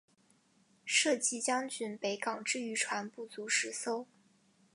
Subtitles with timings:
[0.83, 4.07] 设籍将军北港之渔船不足十艘。